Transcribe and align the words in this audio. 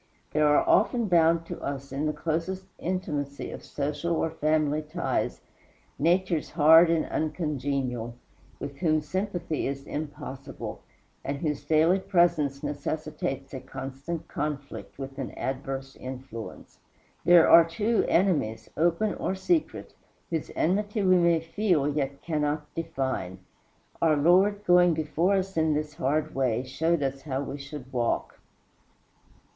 There 0.31 0.47
are 0.47 0.67
often 0.67 1.05
bound 1.07 1.45
to 1.45 1.61
us, 1.61 1.91
in 1.91 2.07
the 2.07 2.11
closest 2.11 2.65
intimacy 2.79 3.51
of 3.51 3.63
social 3.63 4.15
or 4.15 4.31
family 4.31 4.81
ties, 4.81 5.41
natures 5.99 6.49
hard 6.49 6.89
and 6.89 7.05
ungenial, 7.05 8.15
with 8.59 8.77
whom 8.79 9.01
sympathy 9.01 9.67
is 9.67 9.85
impossible, 9.85 10.81
and 11.23 11.37
whose 11.37 11.63
daily 11.63 11.99
presence 11.99 12.63
necessitates 12.63 13.53
a 13.53 13.59
constant 13.59 14.27
conflict 14.27 14.97
with 14.97 15.19
an 15.19 15.37
adverse 15.37 15.95
influence. 15.95 16.79
There 17.23 17.47
are, 17.47 17.63
too, 17.63 18.03
enemies 18.09 18.71
open 18.75 19.13
or 19.13 19.35
secret 19.35 19.93
whose 20.31 20.49
enmity 20.55 21.03
we 21.03 21.17
may 21.17 21.41
feel 21.41 21.87
yet 21.87 22.23
cannot 22.23 22.73
define. 22.73 23.37
Our 24.01 24.15
Lord, 24.17 24.65
going 24.65 24.95
before 24.95 25.35
us 25.35 25.57
in 25.57 25.75
this 25.75 25.93
hard 25.93 26.33
way, 26.33 26.63
showed 26.63 27.03
us 27.03 27.21
how 27.21 27.43
we 27.43 27.59
should 27.59 27.93
walk. 27.93 28.39